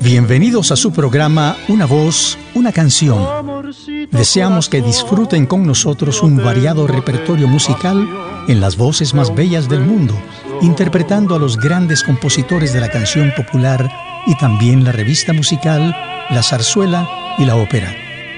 [0.00, 3.26] Bienvenidos a su programa Una voz, una canción.
[4.10, 8.08] Deseamos que disfruten con nosotros un variado repertorio musical
[8.48, 10.14] en las voces más bellas del mundo,
[10.62, 13.90] interpretando a los grandes compositores de la canción popular
[14.26, 15.96] y también la revista musical,
[16.30, 18.09] la zarzuela y la ópera.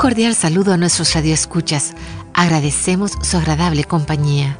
[0.00, 1.92] Cordial saludo a nuestros radioescuchas.
[2.32, 4.58] Agradecemos su agradable compañía.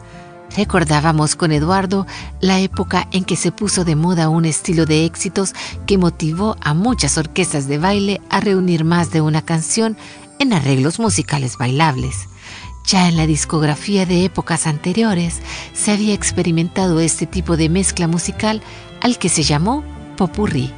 [0.55, 2.07] Recordábamos con Eduardo
[2.43, 5.55] la época en que se puso de moda un estilo de éxitos
[5.87, 9.97] que motivó a muchas orquestas de baile a reunir más de una canción
[10.41, 12.29] en arreglos musicales bailables.
[12.87, 15.41] Ya en la discografía de épocas anteriores
[15.73, 18.61] se había experimentado este tipo de mezcla musical
[19.01, 19.85] al que se llamó
[20.19, 20.71] popurrí.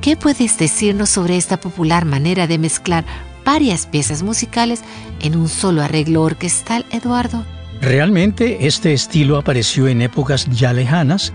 [0.00, 3.04] ¿Qué puedes decirnos sobre esta popular manera de mezclar
[3.48, 4.82] varias piezas musicales
[5.22, 7.46] en un solo arreglo orquestal, Eduardo?
[7.80, 11.32] Realmente este estilo apareció en épocas ya lejanas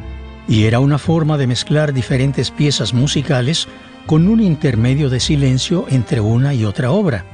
[0.47, 3.67] y era una forma de mezclar diferentes piezas musicales
[4.05, 7.25] con un intermedio de silencio entre una y otra obra.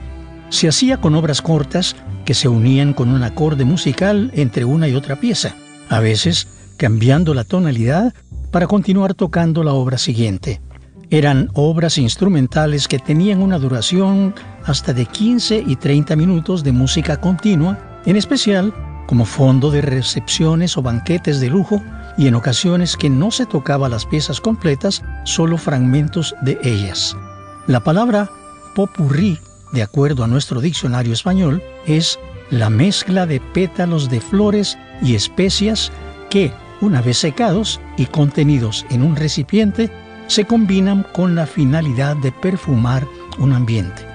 [0.47, 4.95] Se hacía con obras cortas que se unían con un acorde musical entre una y
[4.95, 5.55] otra pieza,
[5.89, 6.47] a veces
[6.77, 8.13] cambiando la tonalidad
[8.49, 10.61] para continuar tocando la obra siguiente.
[11.11, 17.19] Eran obras instrumentales que tenían una duración hasta de 15 y 30 minutos de música
[17.19, 18.71] continua, en especial
[19.07, 21.81] como fondo de recepciones o banquetes de lujo
[22.15, 27.17] y en ocasiones que no se tocaba las piezas completas, solo fragmentos de ellas.
[27.65, 28.29] La palabra
[28.75, 29.39] popurrí,
[29.73, 32.19] de acuerdo a nuestro diccionario español, es
[32.51, 35.91] la mezcla de pétalos de flores y especias
[36.29, 39.89] que, una vez secados y contenidos en un recipiente,
[40.29, 43.07] se combinan con la finalidad de perfumar
[43.39, 44.07] un ambiente.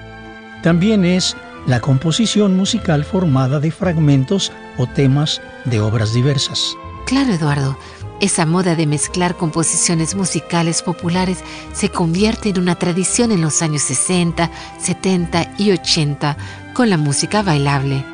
[0.63, 1.35] También es
[1.67, 6.75] la composición musical formada de fragmentos o temas de obras diversas.
[7.05, 7.77] Claro, Eduardo,
[8.21, 11.39] esa moda de mezclar composiciones musicales populares
[11.73, 14.49] se convierte en una tradición en los años 60,
[14.79, 16.37] 70 y 80
[16.73, 18.05] con la música bailable.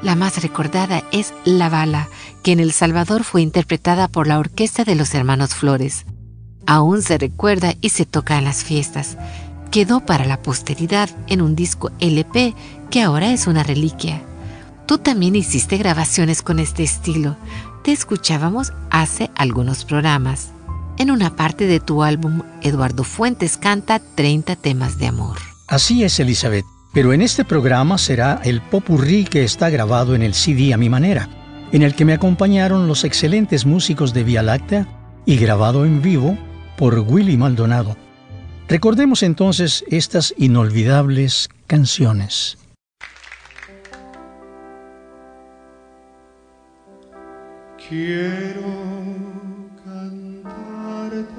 [0.00, 2.08] La más recordada es La Bala,
[2.42, 6.06] que en El Salvador fue interpretada por la Orquesta de los Hermanos Flores
[6.72, 9.18] aún se recuerda y se toca en las fiestas.
[9.70, 12.54] Quedó para la posteridad en un disco LP
[12.90, 14.22] que ahora es una reliquia.
[14.86, 17.36] Tú también hiciste grabaciones con este estilo.
[17.84, 20.50] Te escuchábamos hace algunos programas.
[20.96, 25.36] En una parte de tu álbum, Eduardo Fuentes canta 30 temas de amor.
[25.68, 26.64] Así es, Elizabeth.
[26.94, 30.88] Pero en este programa será el popurrí que está grabado en el CD a mi
[30.88, 31.28] manera,
[31.70, 34.86] en el que me acompañaron los excelentes músicos de Vía Láctea
[35.26, 36.38] y grabado en vivo
[36.82, 37.96] por Willy Maldonado.
[38.66, 42.58] Recordemos entonces estas inolvidables canciones.
[47.88, 48.64] Quiero
[49.84, 51.30] cantarte,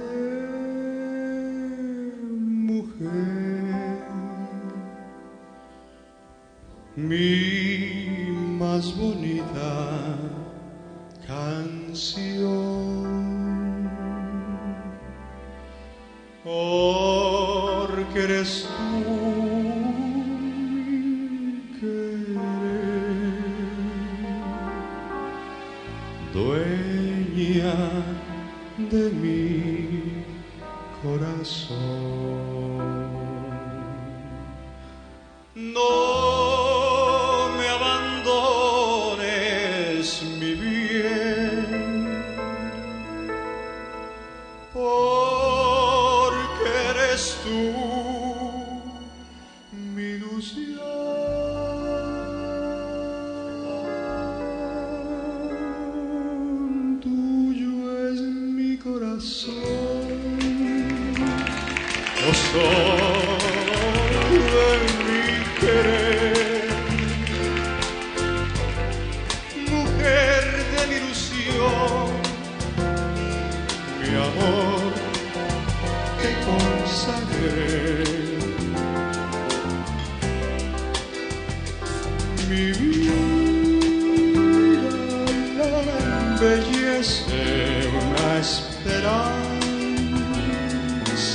[2.39, 3.98] mujer,
[8.60, 9.33] más bonita
[62.54, 63.12] no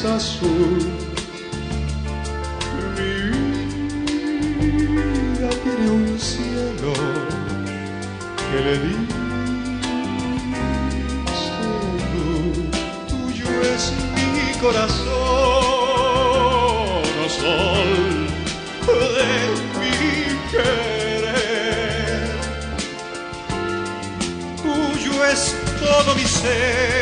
[0.05, 0.79] azul.
[2.97, 3.12] Mi
[4.87, 6.93] vida tiene un cielo
[8.50, 9.09] que le dice
[12.15, 12.59] luz.
[13.09, 13.83] Tuyo es
[14.15, 15.09] mi corazón,
[17.25, 17.91] oh sol
[18.87, 19.31] de
[19.81, 19.97] mi
[20.50, 22.29] querer.
[24.62, 25.43] Tuyo es
[25.81, 26.98] todo mi ser,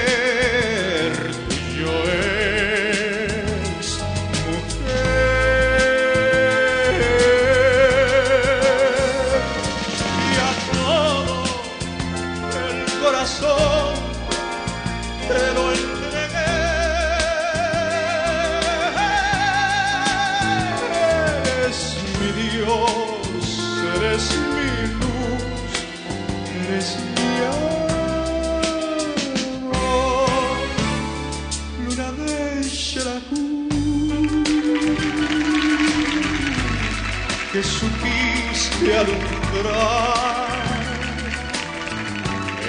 [37.66, 40.46] supiste alumbrar.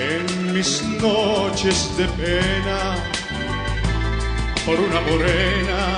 [0.09, 2.95] En mis noches de pena
[4.65, 5.97] por una morena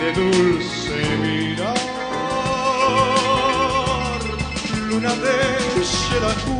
[0.00, 1.76] de dulce mirar,
[4.88, 5.38] luna de
[5.84, 6.58] Xerajú,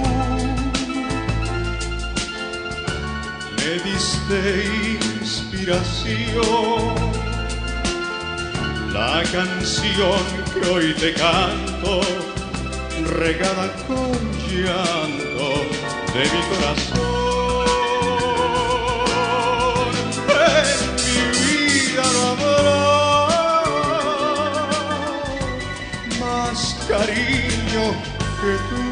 [3.56, 4.40] me diste
[5.20, 7.07] inspiración,
[8.98, 10.20] la canción
[10.52, 12.00] que hoy te canto,
[13.20, 14.10] regada con
[14.50, 15.48] llanto
[16.14, 17.68] de mi corazón.
[20.58, 22.80] En mi vida no habrá
[26.18, 27.84] más cariño
[28.40, 28.82] que tu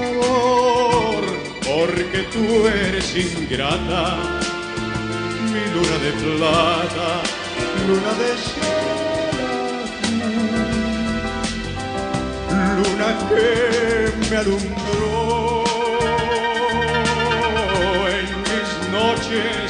[0.00, 1.22] amor,
[1.68, 4.02] porque tú eres ingrata,
[5.52, 7.08] mi luna de plata,
[7.86, 8.77] luna de Xerajú,
[13.28, 15.64] que me alumbró
[18.08, 19.67] en mis noches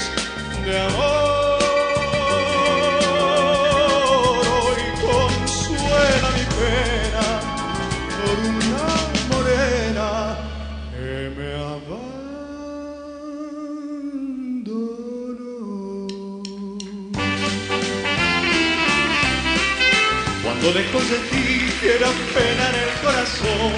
[20.69, 23.73] Cuando lejos de ti quiera pena en el corazón,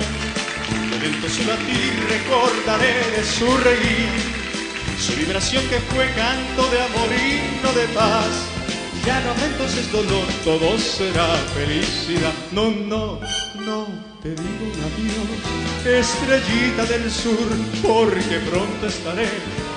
[1.00, 4.10] lento su latir recordaré de su reír,
[4.98, 8.26] su vibración que fue canto de amor y no de paz.
[9.06, 12.32] Ya no habrá entonces dolor, todo será felicidad.
[12.50, 13.20] No, no,
[13.64, 13.86] no,
[14.20, 17.46] te digo un adiós, estrellita del sur,
[17.82, 19.28] porque pronto estaré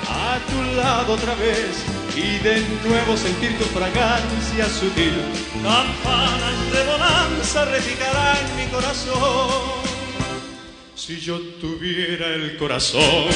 [0.10, 5.14] a tu lado otra vez y de nuevo sentir tu fragancia sutil.
[5.64, 9.84] Campanas de bonanza repicarán mi corazón.
[10.96, 13.28] Si yo tuviera el corazón,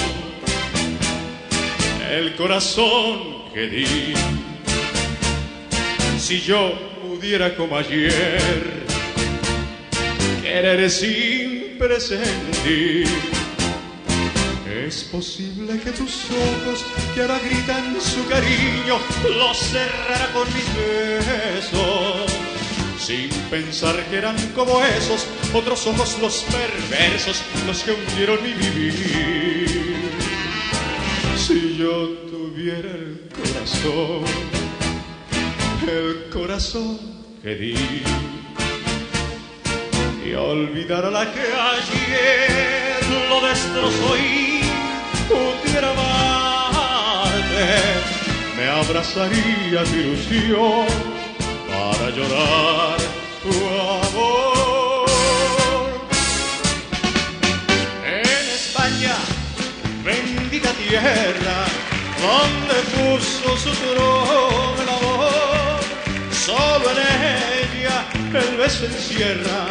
[2.10, 4.14] el corazón que di,
[6.20, 8.86] si yo pudiera como ayer
[10.42, 13.37] querer sin presentir.
[14.88, 18.98] Es posible que tus ojos que ahora gritan su cariño
[19.38, 22.32] los cerrara con mis besos.
[22.98, 29.98] Sin pensar que eran como esos otros ojos los perversos, los que hundieron mi vivir.
[31.36, 34.24] Si yo tuviera el corazón,
[35.86, 36.98] el corazón
[37.44, 37.76] que di,
[40.26, 42.98] y olvidara la que ayer
[43.30, 44.18] lo destrozó
[45.28, 46.58] pudiera amarte
[48.58, 50.88] me abrazaría tu ilusión
[51.70, 52.98] para llorar
[53.44, 53.54] tu
[54.06, 55.10] amor.
[58.04, 59.16] En España,
[60.04, 61.58] bendita tierra,
[62.26, 65.80] donde puso su trono el amor,
[66.32, 67.00] solo en
[67.80, 69.68] ella el beso encierra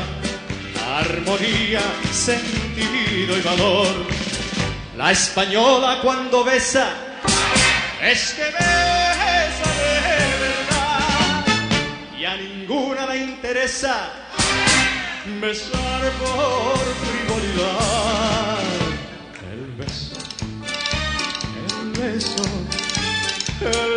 [0.99, 1.81] armonía,
[2.13, 4.26] sentido y valor.
[4.97, 6.89] La española cuando besa,
[8.03, 11.45] es que besa de verdad.
[12.19, 14.11] Y a ninguna le interesa
[15.39, 18.59] besar por frivolidad.
[19.53, 20.17] El beso,
[21.71, 22.45] el beso,
[23.61, 23.97] el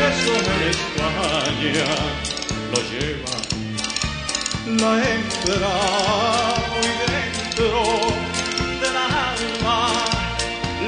[0.00, 1.84] beso en España
[2.70, 3.32] lo lleva
[4.66, 5.74] la entra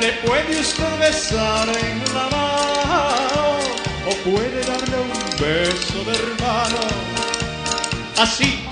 [0.04, 3.44] Le puede usted besar en la mano
[4.06, 6.82] o puede darle un beso de hermano.
[8.18, 8.66] Así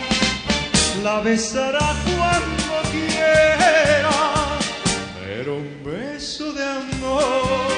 [1.03, 4.59] la besará cuando quiera,
[5.25, 7.73] pero un beso de amor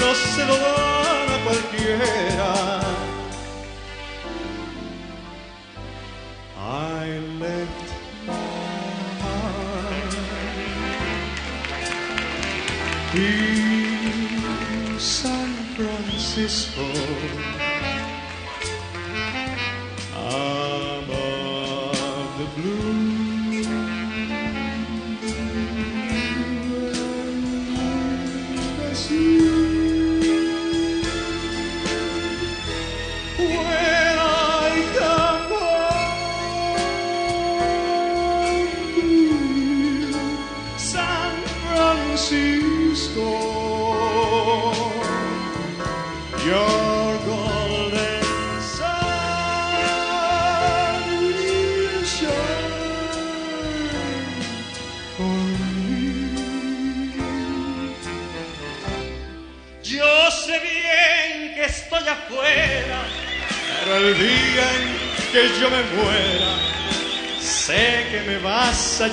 [0.00, 2.80] no se lo dan a cualquiera.
[6.56, 7.18] I
[13.16, 16.86] in San Francisco.
[20.14, 21.18] Above
[22.38, 23.16] the blue
[28.94, 29.45] sea.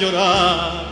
[0.04, 0.84] Llorar.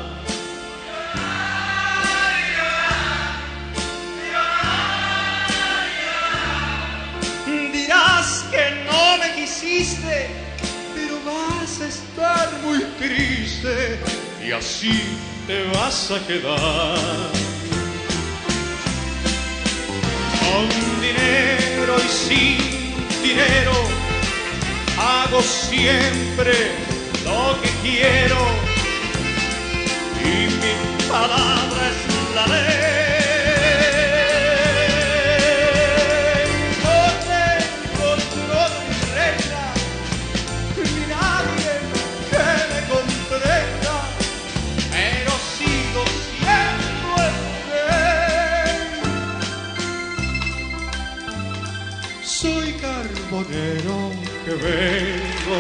[7.74, 10.30] Dirás que no me quisiste,
[10.96, 14.00] pero vas a estar muy triste
[14.46, 15.02] y así
[15.48, 17.32] te vas a quedar.
[20.40, 20.66] Con
[21.02, 22.58] dinero y sin
[23.22, 23.74] dinero
[24.98, 26.54] hago siempre
[27.26, 28.71] lo que quiero
[30.32, 30.74] y mi
[31.10, 32.00] palabra es
[32.36, 32.72] la ley.
[36.84, 36.98] No
[37.30, 39.66] tengo trono ni reina,
[40.78, 41.74] ni nadie
[42.32, 43.96] que me comprenda,
[44.92, 47.36] pero sigo siendo el
[47.72, 48.80] rey.
[52.24, 54.00] Soy carbonero
[54.46, 55.60] que vengo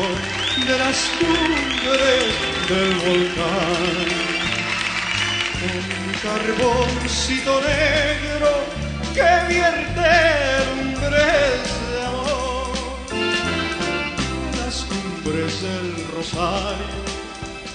[0.67, 2.29] de las cumbres
[2.69, 4.20] del volcán.
[5.63, 8.49] Un carboncito negro
[9.13, 10.09] que vierte
[10.73, 12.71] lumbres de amor.
[14.57, 17.01] Las cumbres del rosario,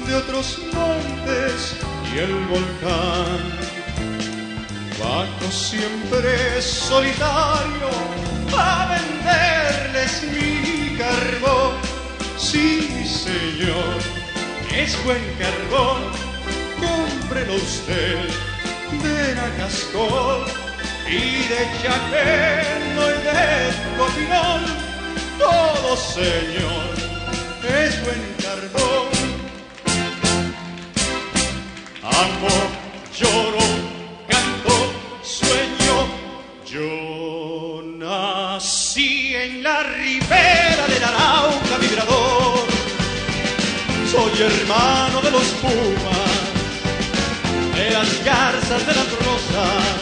[0.04, 1.76] de otros montes
[2.12, 3.76] y el volcán.
[4.98, 7.90] Bajo siempre solitario
[8.58, 11.76] a venderles mi carbón.
[12.36, 13.98] Sí, señor,
[14.74, 16.02] es buen carbón,
[17.26, 18.28] cómprelo usted
[19.02, 20.46] de Nacascol
[21.08, 23.38] y de Chaqueno y de
[23.98, 24.62] Copinol.
[25.38, 26.94] Todo, señor,
[27.82, 29.08] es buen carbón.
[32.02, 32.54] Amo,
[33.18, 33.66] lloro,
[34.28, 34.74] canto,
[35.22, 35.96] sueño.
[36.64, 42.66] Yo nací en la ribera del Arauca vibrador.
[44.10, 46.25] Soy hermano de los pumas,
[48.68, 49.94] de las rosas.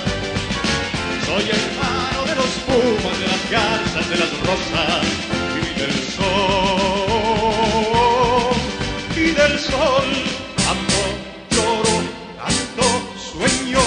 [1.26, 5.04] Soy hermano de los pumas, de las garzas de las rosas
[5.60, 7.44] y del sol.
[9.16, 10.06] Y del sol,
[10.66, 11.02] amo,
[11.50, 11.96] lloro,
[12.38, 12.86] canto,
[13.20, 13.82] sueño,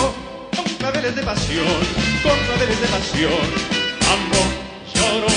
[0.56, 1.80] con claveles de pasión,
[2.22, 3.48] con claveles de pasión.
[4.14, 4.42] Amo,
[4.94, 5.34] lloro,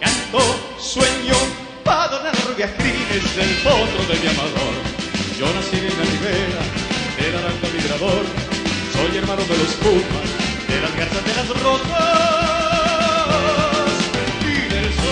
[0.00, 0.40] canto,
[0.78, 1.34] sueño,
[1.82, 4.74] para adornar las rubias crines del potro de mi amador.
[5.36, 6.62] Yo nací en la ribera
[7.18, 8.43] del Arauca Migrador,
[8.94, 10.28] soy hermano de los pumas,
[10.68, 11.30] de las garzas de
[14.48, 15.02] y del sol.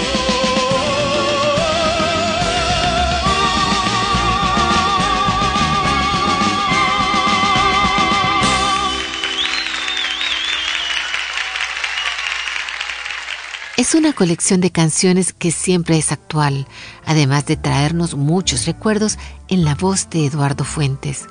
[13.76, 16.68] Es una colección de canciones que siempre es actual,
[17.04, 21.26] además de traernos muchos recuerdos en la voz de Eduardo Fuentes.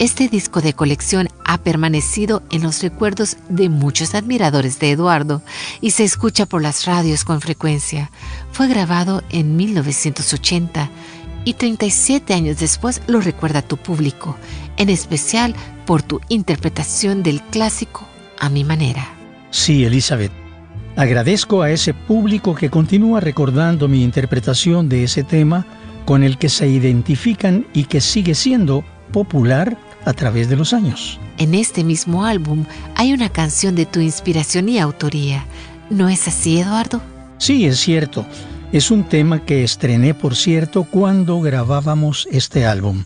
[0.00, 5.42] Este disco de colección ha permanecido en los recuerdos de muchos admiradores de Eduardo
[5.82, 8.10] y se escucha por las radios con frecuencia.
[8.50, 10.88] Fue grabado en 1980
[11.44, 14.38] y 37 años después lo recuerda tu público,
[14.78, 15.54] en especial
[15.84, 19.06] por tu interpretación del clásico a mi manera.
[19.50, 20.32] Sí, Elizabeth.
[20.96, 25.66] Agradezco a ese público que continúa recordando mi interpretación de ese tema
[26.06, 31.18] con el que se identifican y que sigue siendo popular a través de los años.
[31.38, 32.64] En este mismo álbum
[32.96, 35.44] hay una canción de tu inspiración y autoría.
[35.90, 37.00] ¿No es así, Eduardo?
[37.38, 38.26] Sí, es cierto.
[38.72, 43.04] Es un tema que estrené, por cierto, cuando grabábamos este álbum.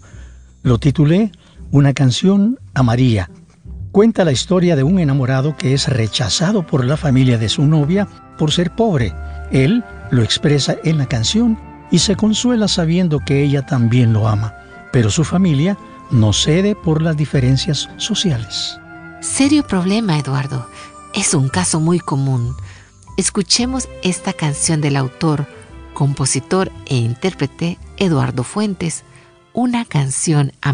[0.62, 1.32] Lo titulé
[1.70, 3.30] Una canción a María.
[3.92, 8.08] Cuenta la historia de un enamorado que es rechazado por la familia de su novia
[8.36, 9.14] por ser pobre.
[9.52, 11.58] Él lo expresa en la canción
[11.90, 14.54] y se consuela sabiendo que ella también lo ama,
[14.92, 15.78] pero su familia
[16.14, 18.78] no cede por las diferencias sociales.
[19.20, 20.68] Serio problema, Eduardo.
[21.12, 22.56] Es un caso muy común.
[23.16, 25.46] Escuchemos esta canción del autor,
[25.92, 29.02] compositor e intérprete Eduardo Fuentes,
[29.52, 30.72] una canción a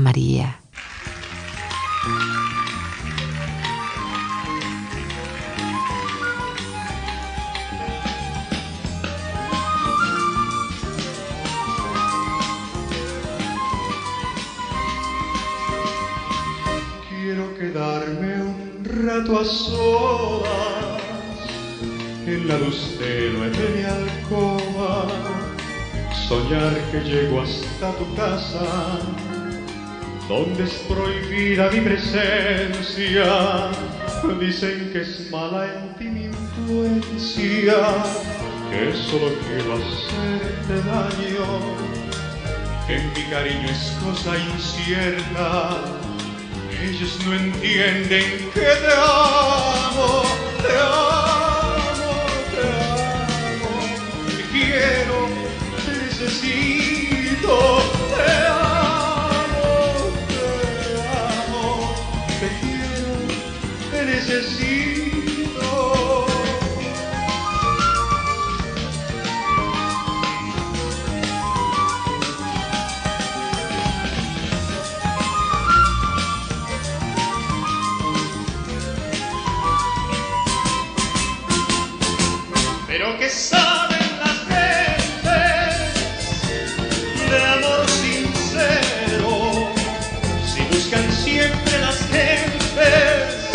[17.72, 21.02] quedarme un rato a solas
[22.26, 25.06] en la luz tenue de mi alcoba,
[26.28, 28.98] soñar que llego hasta tu casa,
[30.28, 33.70] donde es prohibida mi presencia.
[34.40, 37.76] Dicen que es mala en ti mi influencia,
[38.70, 41.46] que solo quiero hacerte daño,
[42.86, 46.09] que mi cariño es cosa incierta
[46.82, 50.22] ellos no entienden que te amo,
[50.62, 51.19] te amo,
[82.90, 85.22] Pero que saben las gentes
[87.30, 89.32] de amor sincero,
[90.44, 93.46] si buscan siempre las gentes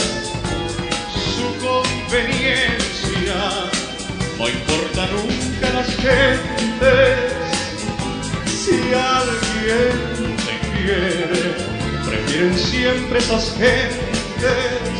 [1.35, 3.35] su conveniencia,
[4.37, 7.33] no importa nunca las gentes,
[8.47, 11.43] si alguien te quiere,
[12.05, 14.95] prefieren siempre esas gentes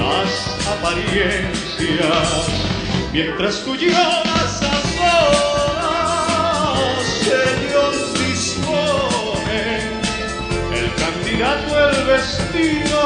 [0.00, 0.32] las
[0.66, 2.57] apariencias.
[3.12, 6.28] Mientras tú lloras a solas,
[7.66, 7.94] Dios
[8.28, 9.60] dispone
[10.74, 13.00] el candidato el vestido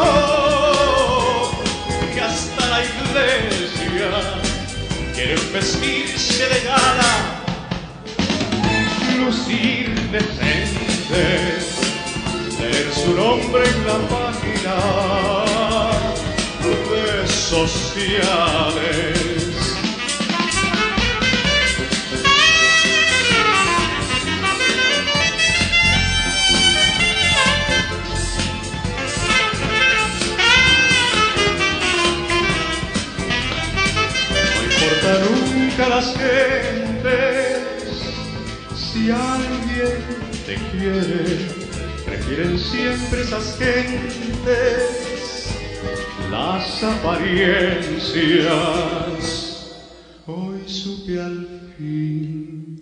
[2.12, 4.10] que hasta la iglesia
[5.14, 7.14] quieren vestirse de gala,
[9.18, 11.24] lucir decente,
[12.60, 14.74] leer su nombre en la página
[16.60, 19.21] de sociales.
[42.34, 44.82] Prefieren siempre esas gentes
[46.30, 47.92] las apariencias.
[50.26, 52.80] Hoy supe al fin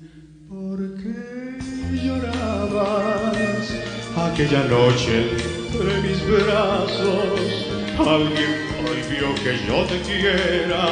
[0.48, 1.58] por qué
[2.04, 3.72] llorabas
[4.16, 5.30] aquella noche
[5.72, 7.66] entre mis brazos.
[7.98, 10.84] Alguien prohibió que yo te quiera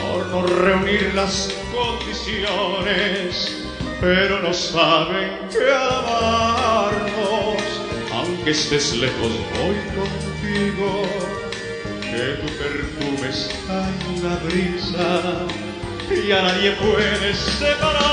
[0.00, 3.54] por no reunir las condiciones,
[4.00, 6.59] pero no saben que al
[8.40, 11.02] aunque estés lejos, voy contigo
[12.00, 15.46] que que tu perfume está en la brisa
[16.10, 18.10] y a nadie puede separarnos.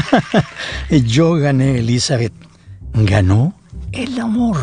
[0.90, 2.32] Yo gané, Elizabeth.
[2.92, 3.54] Ganó
[3.92, 4.56] el amor.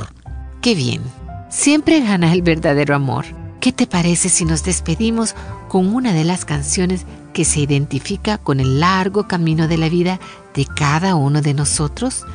[0.62, 1.02] Qué bien.
[1.50, 3.26] Siempre gana el verdadero amor.
[3.60, 5.36] ¿Qué te parece si nos despedimos
[5.70, 10.20] con una de las canciones que se identifica con el largo camino de la vida
[10.54, 12.26] de cada uno de nosotros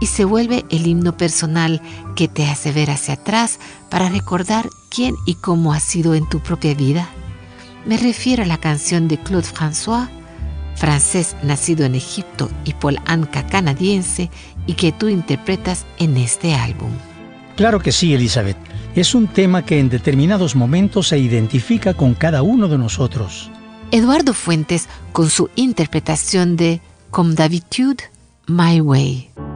[0.00, 1.80] y se vuelve el himno personal
[2.16, 3.60] que te hace ver hacia atrás
[3.90, 7.08] para recordar quién y cómo has sido en tu propia vida?
[7.86, 10.08] Me refiero a la canción de Claude François,
[10.80, 14.30] francés nacido en Egipto y polanca canadiense
[14.66, 16.90] y que tú interpretas en este álbum.
[17.54, 18.56] Claro que sí, Elizabeth.
[18.94, 23.50] Es un tema que en determinados momentos se identifica con cada uno de nosotros.
[23.90, 28.04] Eduardo Fuentes con su interpretación de Comme d'habitude,
[28.46, 29.49] My Way.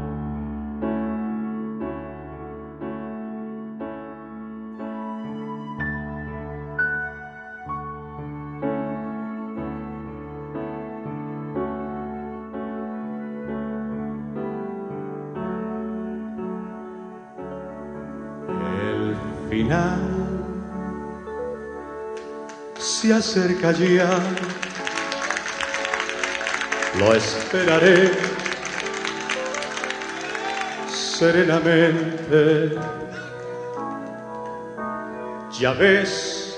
[19.64, 19.98] Final
[22.79, 24.20] se acerca ya.
[26.98, 28.11] Lo esperaré
[30.88, 32.77] serenamente.
[35.59, 36.55] Ya ves,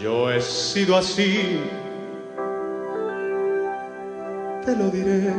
[0.00, 1.60] yo he sido así.
[4.64, 5.34] Te lo diré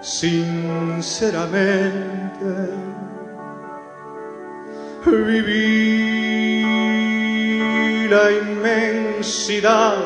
[0.00, 2.85] sinceramente.
[5.06, 6.66] Viví
[8.08, 9.98] la inmensidad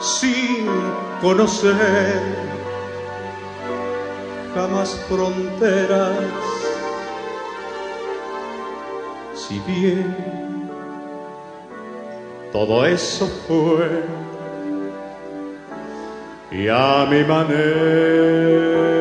[0.00, 0.66] sin
[1.20, 2.22] conocer
[4.54, 6.16] jamás fronteras.
[9.34, 10.16] Si bien
[12.50, 14.04] todo eso fue
[16.50, 18.91] y a mi manera.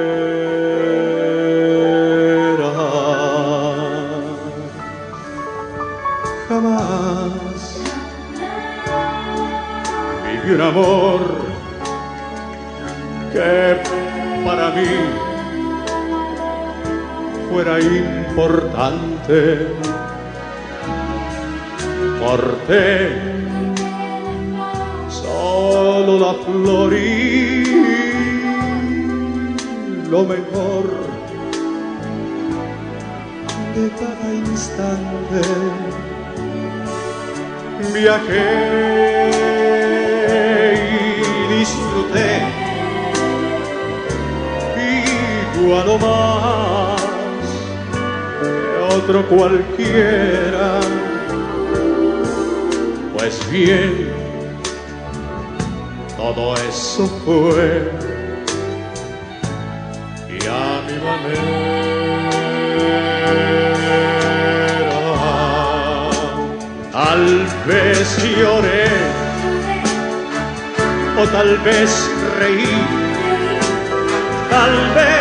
[10.54, 11.22] Un amor
[13.32, 13.78] que
[14.46, 14.92] para mí
[17.50, 19.68] fuera importante.
[22.20, 23.10] Corté
[25.10, 27.64] solo la flor y
[30.10, 30.84] lo mejor
[33.76, 35.42] de cada instante.
[37.94, 39.41] Viajé
[45.72, 47.02] igual o más
[48.42, 50.82] que otro cualquiera.
[53.14, 54.12] Pues bien,
[56.18, 57.90] todo eso fue
[60.28, 61.82] y a mi manera.
[66.92, 68.88] Tal vez lloré
[71.18, 72.86] o tal vez reí,
[74.50, 75.21] tal vez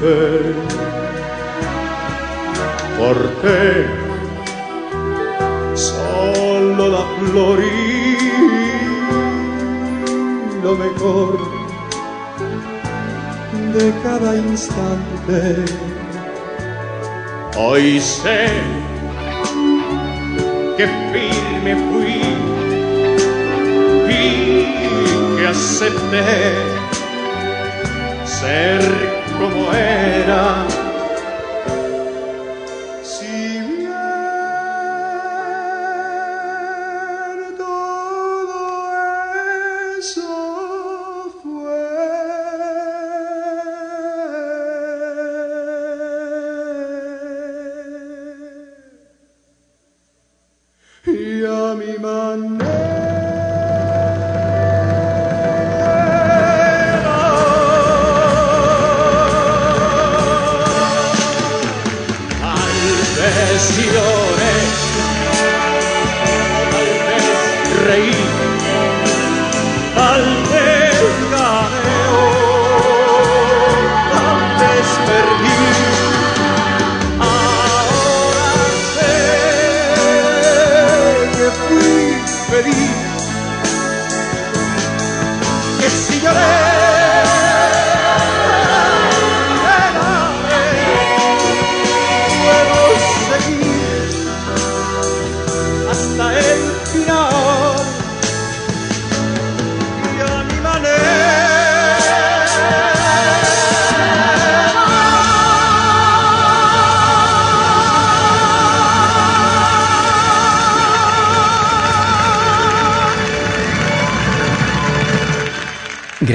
[0.00, 0.78] importante.
[2.98, 3.86] porque
[5.74, 7.58] solo la flor
[10.62, 11.38] lo mejor
[13.74, 15.64] de cada instante.
[17.56, 18.48] Hoy sé
[20.76, 22.20] que firme fui
[24.10, 26.54] y que acepté
[28.24, 30.87] ser como era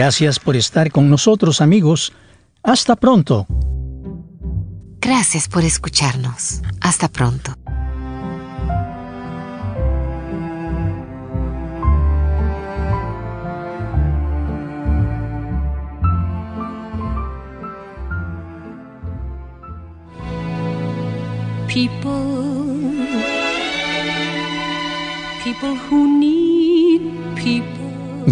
[0.03, 2.11] Gracias por estar con nosotros amigos.
[2.61, 3.47] Hasta pronto.
[4.99, 6.59] Gracias por escucharnos.
[6.81, 7.52] Hasta pronto.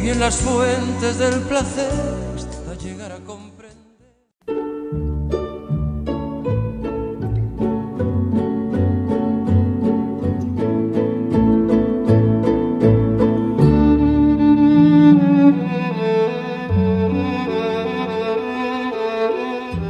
[0.00, 1.90] bebí en las fuentes del placer
[2.34, 3.60] hasta llegar a comprender.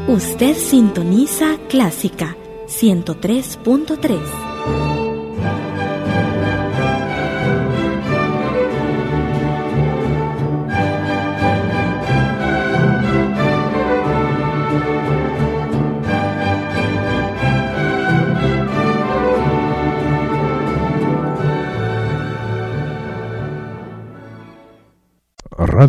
[0.09, 4.50] Usted sintoniza Clásica 103.3.